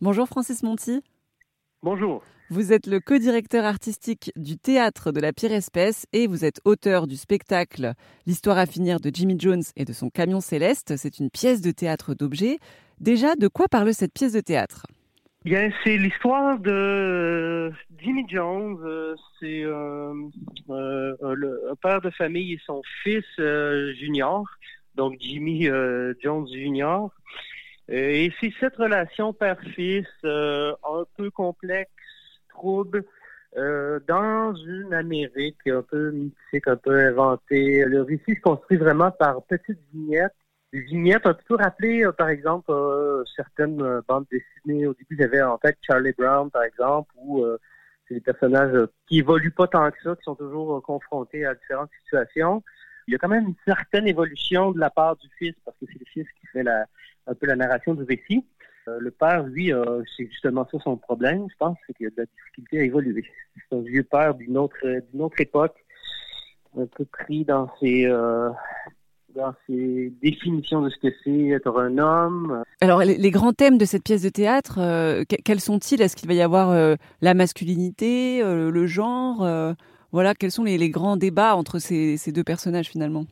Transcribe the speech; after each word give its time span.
Bonjour 0.00 0.28
Francis 0.28 0.62
Monti. 0.62 1.02
Bonjour. 1.82 2.22
Vous 2.50 2.72
êtes 2.72 2.86
le 2.86 3.00
co-directeur 3.00 3.64
artistique 3.64 4.30
du 4.36 4.56
théâtre 4.56 5.10
de 5.10 5.20
la 5.20 5.32
pire 5.32 5.50
espèce 5.50 6.06
et 6.12 6.28
vous 6.28 6.44
êtes 6.44 6.60
auteur 6.64 7.08
du 7.08 7.16
spectacle 7.16 7.94
L'histoire 8.24 8.58
à 8.58 8.66
finir 8.66 9.00
de 9.00 9.10
Jimmy 9.12 9.34
Jones 9.40 9.64
et 9.74 9.84
de 9.84 9.92
son 9.92 10.08
camion 10.08 10.40
céleste. 10.40 10.96
C'est 10.96 11.18
une 11.18 11.30
pièce 11.30 11.62
de 11.62 11.72
théâtre 11.72 12.14
d'objets. 12.14 12.58
Déjà, 13.00 13.34
de 13.34 13.48
quoi 13.48 13.66
parle 13.66 13.92
cette 13.92 14.12
pièce 14.12 14.34
de 14.34 14.40
théâtre? 14.40 14.86
Bien, 15.44 15.68
c'est 15.82 15.96
l'histoire 15.96 16.60
de 16.60 17.72
Jimmy 18.00 18.24
Jones. 18.28 18.78
Euh, 18.84 19.16
c'est 19.40 19.64
euh, 19.64 20.14
euh, 20.70 21.16
un 21.72 21.74
père 21.82 22.00
de 22.00 22.10
famille 22.10 22.52
et 22.52 22.60
son 22.64 22.82
fils 23.02 23.24
junior, 23.98 24.46
donc 24.94 25.16
Jimmy 25.18 25.68
Jones 26.22 26.46
Junior. 26.52 27.10
Et 27.88 28.32
c'est 28.40 28.52
cette 28.60 28.76
relation 28.76 29.32
père-fils 29.32 30.06
un 30.24 31.04
peu 31.16 31.30
complexe 31.30 31.90
trouble 32.48 33.04
euh, 33.56 33.98
dans 34.06 34.54
une 34.54 34.92
Amérique 34.92 35.66
un 35.68 35.82
peu 35.82 36.10
mythique, 36.10 36.68
un 36.68 36.76
peu 36.76 36.98
inventée. 36.98 37.84
Le 37.84 38.02
récit 38.02 38.34
se 38.34 38.40
construit 38.40 38.76
vraiment 38.76 39.10
par 39.10 39.42
petites 39.44 39.80
vignettes. 39.92 40.34
Des 40.72 40.80
vignettes 40.80 41.26
ont 41.26 41.32
plutôt 41.32 41.56
rappelé, 41.56 42.04
euh, 42.04 42.12
par 42.12 42.28
exemple, 42.28 42.70
euh, 42.70 43.24
certaines 43.34 44.02
bandes 44.06 44.26
dessinées. 44.30 44.86
Au 44.86 44.92
début, 44.92 45.16
j'avais 45.18 45.40
en 45.40 45.56
tête 45.56 45.78
Charlie 45.80 46.12
Brown, 46.16 46.50
par 46.50 46.62
exemple, 46.62 47.10
où 47.16 47.44
c'est 48.06 48.14
des 48.14 48.20
personnages 48.20 48.86
qui 49.06 49.18
évoluent 49.18 49.50
pas 49.50 49.66
tant 49.66 49.90
que 49.90 49.96
ça, 50.02 50.14
qui 50.14 50.22
sont 50.24 50.34
toujours 50.34 50.82
confrontés 50.82 51.46
à 51.46 51.54
différentes 51.54 51.90
situations. 52.04 52.62
Il 53.06 53.12
y 53.12 53.14
a 53.14 53.18
quand 53.18 53.28
même 53.28 53.46
une 53.46 53.54
certaine 53.66 54.06
évolution 54.06 54.72
de 54.72 54.78
la 54.78 54.90
part 54.90 55.16
du 55.16 55.28
fils, 55.38 55.54
parce 55.64 55.76
que 55.78 55.86
c'est 55.86 55.98
le 55.98 56.06
fils 56.06 56.26
qui 56.38 56.46
fait 56.48 56.62
la, 56.62 56.84
un 57.28 57.34
peu 57.34 57.46
la 57.46 57.56
narration 57.56 57.94
du 57.94 58.02
récit. 58.02 58.44
Euh, 58.88 58.98
le 59.00 59.10
père, 59.10 59.44
lui, 59.44 59.72
c'est 60.16 60.26
justement 60.26 60.66
ça 60.70 60.78
son 60.80 60.96
problème, 60.96 61.46
je 61.50 61.56
pense, 61.58 61.76
c'est 61.86 61.96
qu'il 61.96 62.06
a 62.06 62.10
de 62.10 62.16
la 62.18 62.24
difficulté 62.24 62.80
à 62.80 62.84
évoluer. 62.84 63.24
C'est 63.68 63.76
un 63.76 63.82
vieux 63.82 64.02
père 64.02 64.34
d'une 64.34 64.56
autre, 64.56 64.78
d'une 65.12 65.22
autre 65.22 65.40
époque, 65.40 65.76
un 66.78 66.86
peu 66.86 67.04
pris 67.04 67.44
dans 67.44 67.68
ses, 67.80 68.06
euh, 68.06 68.50
dans 69.34 69.54
ses 69.66 70.12
définitions 70.22 70.80
de 70.80 70.90
ce 70.90 70.96
que 70.96 71.14
c'est 71.22 71.48
être 71.48 71.78
un 71.78 71.98
homme. 71.98 72.62
Alors, 72.80 73.00
les, 73.00 73.30
grands 73.30 73.52
thèmes 73.52 73.78
de 73.78 73.84
cette 73.84 74.04
pièce 74.04 74.22
de 74.22 74.30
théâtre, 74.30 74.78
euh, 74.78 75.24
quels 75.44 75.60
sont-ils? 75.60 76.00
Est-ce 76.00 76.16
qu'il 76.16 76.28
va 76.28 76.34
y 76.34 76.42
avoir 76.42 76.96
la 77.20 77.34
masculinité, 77.34 78.40
le 78.42 78.86
genre 78.86 79.46
Voilà, 80.12 80.34
quels 80.34 80.52
sont 80.52 80.64
les, 80.64 80.90
grands 80.90 81.16
débats 81.16 81.56
entre 81.56 81.78
ces 81.78 82.32
deux 82.32 82.44
personnages 82.44 82.88
finalement? 82.88 83.26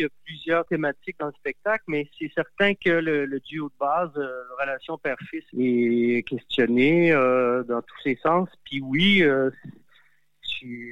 Il 0.00 0.04
y 0.04 0.06
a 0.06 0.08
plusieurs 0.24 0.66
thématiques 0.66 1.16
dans 1.18 1.26
le 1.26 1.32
spectacle, 1.32 1.84
mais 1.86 2.08
c'est 2.18 2.30
certain 2.34 2.74
que 2.74 2.90
le, 2.90 3.40
duo 3.40 3.68
de 3.68 3.74
base, 3.78 4.10
euh, 4.16 4.42
relation 4.58 4.96
père-fils, 4.98 5.44
est 5.58 6.26
questionné 6.26 7.12
euh, 7.12 7.62
dans 7.64 7.82
tous 7.82 8.00
ses 8.02 8.18
sens. 8.22 8.48
Puis 8.64 8.80
oui, 8.80 9.22
euh, 9.22 9.50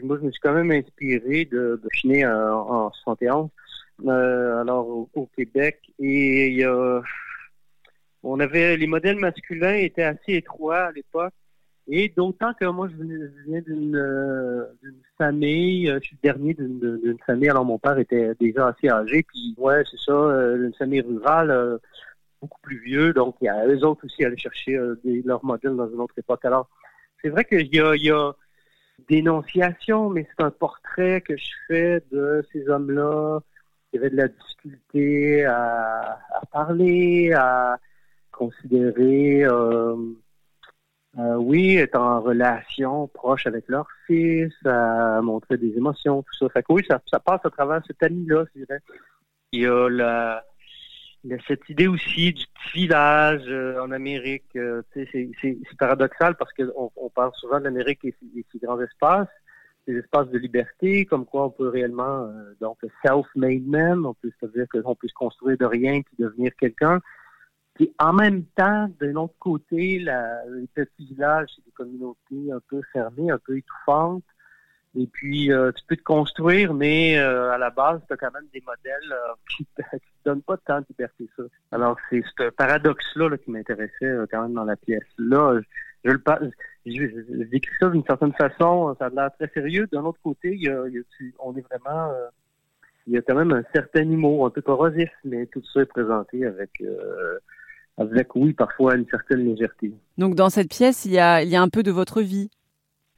moi 0.02 0.18
je 0.20 0.26
me 0.26 0.30
suis 0.30 0.40
quand 0.40 0.52
même 0.52 0.70
inspiré 0.70 1.46
de, 1.46 1.80
de 1.82 1.88
Chiner 1.92 2.26
en, 2.26 2.86
en 2.86 2.92
71, 2.92 3.48
alors 4.06 5.08
au, 5.14 5.26
Québec, 5.34 5.80
et 5.98 6.48
il 6.48 6.56
y 6.56 6.64
a, 6.64 7.00
on 8.22 8.40
avait 8.40 8.76
les 8.76 8.86
modèles 8.86 9.18
masculins 9.18 9.74
étaient 9.74 10.02
assez 10.02 10.34
étroits 10.34 10.86
à 10.86 10.92
l'époque. 10.92 11.34
Et 11.90 12.12
d'autant 12.14 12.52
que 12.52 12.66
moi, 12.66 12.86
je 12.88 13.02
viens 13.46 13.62
d'une 13.62 14.66
famille, 15.16 15.88
euh, 15.88 15.98
je 16.02 16.08
suis 16.08 16.18
le 16.22 16.28
dernier 16.28 16.52
d'une 16.52 17.16
famille, 17.26 17.48
alors 17.48 17.64
mon 17.64 17.78
père 17.78 17.98
était 17.98 18.34
déjà 18.38 18.68
assez 18.68 18.90
âgé, 18.90 19.22
puis 19.22 19.54
ouais, 19.56 19.82
c'est 19.90 19.98
ça, 19.98 20.12
euh, 20.12 20.66
une 20.66 20.74
famille 20.74 21.00
rurale, 21.00 21.50
euh, 21.50 21.78
beaucoup 22.42 22.60
plus 22.60 22.78
vieux, 22.78 23.14
donc 23.14 23.36
il 23.40 23.46
y 23.46 23.48
a 23.48 23.66
eux 23.66 23.84
autres 23.84 24.04
aussi 24.04 24.22
aller 24.22 24.36
chercher 24.36 24.78
des, 25.02 25.22
leurs 25.22 25.44
modèles 25.44 25.76
dans 25.76 25.88
une 25.88 26.00
autre 26.00 26.14
époque. 26.18 26.44
Alors, 26.44 26.68
c'est 27.22 27.30
vrai 27.30 27.44
qu'il 27.44 27.74
y 27.74 27.80
a, 27.80 27.96
il 27.96 28.04
y 28.04 28.10
a 28.10 28.32
dénonciation, 29.08 30.10
mais 30.10 30.28
c'est 30.28 30.44
un 30.44 30.50
portrait 30.50 31.22
que 31.22 31.36
je 31.38 31.50
fais 31.66 32.02
de 32.12 32.44
ces 32.52 32.68
hommes-là. 32.68 33.40
Qui 33.90 33.96
avaient 33.96 34.10
de 34.10 34.16
la 34.16 34.28
difficulté 34.28 35.46
à, 35.46 36.20
à 36.30 36.46
parler, 36.52 37.32
à 37.32 37.78
considérer 38.30 39.46
euh, 41.16 41.36
oui, 41.36 41.76
être 41.76 41.98
en 41.98 42.20
relation 42.20 43.08
proche 43.08 43.46
avec 43.46 43.64
leur 43.68 43.88
fils, 44.06 44.52
à 44.64 45.20
montrer 45.22 45.56
des 45.56 45.74
émotions, 45.76 46.22
tout 46.22 46.34
ça. 46.38 46.48
Fait 46.50 46.62
que 46.62 46.72
oui, 46.72 46.82
ça, 46.88 47.00
passe 47.18 47.40
à 47.44 47.50
travers 47.50 47.80
cet 47.86 48.02
ami-là, 48.02 48.44
je 48.54 48.60
dirais. 48.60 48.80
Il 49.52 49.62
y 49.62 49.66
a 49.66 49.88
la, 49.88 50.44
cette 51.46 51.66
idée 51.70 51.88
aussi 51.88 52.34
du 52.34 52.44
petit 52.44 52.80
village 52.80 53.44
euh, 53.48 53.82
en 53.82 53.90
Amérique. 53.90 54.54
Euh, 54.56 54.82
c'est 54.92 55.30
paradoxal 55.78 56.36
parce 56.36 56.52
qu'on 56.52 56.92
on 56.94 57.08
parle 57.08 57.32
souvent 57.34 57.58
de 57.58 57.64
l'Amérique 57.64 58.04
et, 58.04 58.14
ses 58.52 58.58
grands 58.58 58.80
espaces, 58.80 59.28
des 59.86 59.96
espaces 59.96 60.28
de 60.28 60.38
liberté, 60.38 61.06
comme 61.06 61.24
quoi 61.24 61.46
on 61.46 61.50
peut 61.50 61.68
réellement, 61.68 62.30
donc 62.60 62.76
self-made 63.02 63.66
man, 63.66 64.04
on 64.04 64.12
peut 64.12 64.30
se 64.38 64.46
dire 64.48 64.66
qu'on 64.70 64.94
peut 64.94 65.08
se 65.08 65.14
construire 65.14 65.56
de 65.56 65.64
rien 65.64 66.02
puis 66.02 66.14
devenir 66.18 66.52
quelqu'un. 66.60 67.00
Puis 67.78 67.94
en 68.00 68.12
même 68.12 68.42
temps, 68.56 68.90
de 68.98 69.06
l'autre 69.06 69.36
côté, 69.38 70.00
la, 70.00 70.44
les 70.48 70.66
petits 70.66 71.06
villages, 71.06 71.48
c'est 71.54 71.64
des 71.64 71.70
communautés 71.70 72.52
un 72.52 72.58
peu 72.68 72.82
fermées, 72.92 73.30
un 73.30 73.38
peu 73.38 73.56
étouffantes. 73.56 74.24
Et 74.96 75.06
puis, 75.06 75.52
euh, 75.52 75.70
tu 75.70 75.84
peux 75.86 75.94
te 75.94 76.02
construire, 76.02 76.74
mais 76.74 77.16
euh, 77.18 77.52
à 77.52 77.58
la 77.58 77.70
base, 77.70 78.00
tu 78.08 78.12
as 78.12 78.16
quand 78.16 78.32
même 78.32 78.48
des 78.52 78.64
modèles 78.66 79.12
euh, 79.12 79.32
qui 79.56 79.64
ne 79.78 79.84
te 79.84 79.96
donnent 80.24 80.42
pas 80.42 80.56
tant 80.56 80.80
de 80.80 80.86
liberté. 80.90 81.28
Ça. 81.36 81.44
Alors, 81.70 81.96
c'est 82.10 82.24
ce 82.36 82.50
paradoxe-là 82.50 83.38
qui 83.38 83.52
m'intéressait 83.52 84.16
quand 84.28 84.42
même 84.42 84.54
dans 84.54 84.64
la 84.64 84.74
pièce. 84.74 85.06
Là, 85.16 85.60
je, 86.02 86.10
le 86.10 86.20
je, 86.84 86.92
je, 86.92 87.58
ça 87.78 87.90
d'une 87.90 88.04
certaine 88.04 88.32
façon, 88.32 88.96
ça 88.98 89.06
a 89.06 89.10
l'air 89.10 89.30
très 89.38 89.50
sérieux. 89.54 89.86
D'un 89.92 90.04
autre 90.04 90.20
côté, 90.20 90.52
il 90.52 90.62
y 90.62 90.68
a, 90.68 90.82
on 91.38 91.56
est 91.56 91.68
vraiment... 91.68 92.12
il 93.06 93.12
y 93.12 93.18
a 93.18 93.22
quand 93.22 93.36
même 93.36 93.52
un 93.52 93.62
certain 93.72 94.02
humour, 94.02 94.46
un 94.46 94.50
peu 94.50 94.62
corrosif, 94.62 95.10
mais 95.22 95.46
tout 95.46 95.62
ça 95.72 95.82
est 95.82 95.86
présenté 95.86 96.44
avec 96.44 96.82
avec, 97.98 98.34
oui, 98.36 98.52
parfois 98.52 98.94
une 98.94 99.06
certaine 99.10 99.44
légèreté. 99.44 99.92
Donc, 100.16 100.34
dans 100.34 100.50
cette 100.50 100.70
pièce, 100.70 101.04
il 101.04 101.12
y 101.12 101.18
a, 101.18 101.42
il 101.42 101.48
y 101.48 101.56
a 101.56 101.62
un 101.62 101.68
peu 101.68 101.82
de 101.82 101.90
votre 101.90 102.22
vie. 102.22 102.48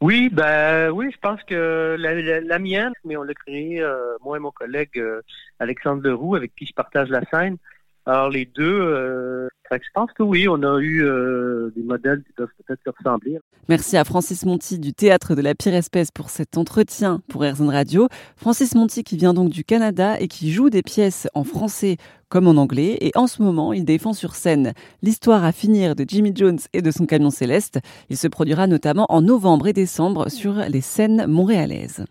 Oui, 0.00 0.30
ben 0.32 0.90
oui, 0.90 1.10
je 1.12 1.18
pense 1.18 1.42
que 1.42 1.96
la, 1.98 2.58
mienne, 2.58 2.92
mais 3.04 3.18
on 3.18 3.22
l'a 3.22 3.34
créée, 3.34 3.82
euh, 3.82 4.16
moi 4.24 4.38
et 4.38 4.40
mon 4.40 4.50
collègue 4.50 4.96
euh, 4.96 5.20
Alexandre 5.58 6.02
Leroux, 6.02 6.36
avec 6.36 6.54
qui 6.56 6.64
je 6.64 6.72
partage 6.72 7.10
la 7.10 7.22
scène. 7.30 7.58
Alors 8.06 8.30
les 8.30 8.46
deux, 8.46 8.80
euh, 8.80 9.48
je 9.78 9.88
pense 9.94 10.10
que 10.12 10.22
oui, 10.22 10.48
on 10.48 10.62
a 10.62 10.80
eu 10.80 11.04
euh, 11.04 11.70
des 11.76 11.82
modèles 11.82 12.22
qui 12.26 12.32
peuvent 12.32 12.48
peut-être 12.66 12.80
se 12.84 12.90
ressembler. 12.90 13.38
Merci 13.68 13.96
à 13.96 14.04
Francis 14.04 14.44
Monti 14.44 14.78
du 14.78 14.92
Théâtre 14.92 15.34
de 15.34 15.42
la 15.42 15.54
Pire 15.54 15.74
Espèce 15.74 16.10
pour 16.10 16.30
cet 16.30 16.58
entretien 16.58 17.22
pour 17.28 17.44
RZN 17.44 17.70
Radio. 17.70 18.08
Francis 18.36 18.74
Monti 18.74 19.04
qui 19.04 19.16
vient 19.16 19.34
donc 19.34 19.50
du 19.50 19.64
Canada 19.64 20.18
et 20.18 20.28
qui 20.28 20.52
joue 20.52 20.70
des 20.70 20.82
pièces 20.82 21.28
en 21.34 21.44
français 21.44 21.96
comme 22.28 22.48
en 22.48 22.56
anglais. 22.56 22.98
Et 23.00 23.12
en 23.14 23.26
ce 23.26 23.42
moment, 23.42 23.72
il 23.72 23.84
défend 23.84 24.12
sur 24.12 24.34
scène 24.34 24.72
l'histoire 25.02 25.44
à 25.44 25.52
finir 25.52 25.94
de 25.94 26.04
Jimmy 26.06 26.32
Jones 26.34 26.58
et 26.72 26.82
de 26.82 26.90
son 26.90 27.06
camion 27.06 27.30
céleste. 27.30 27.78
Il 28.08 28.16
se 28.16 28.28
produira 28.28 28.66
notamment 28.66 29.06
en 29.08 29.22
novembre 29.22 29.68
et 29.68 29.72
décembre 29.72 30.30
sur 30.30 30.54
les 30.68 30.80
scènes 30.80 31.26
montréalaises. 31.26 32.04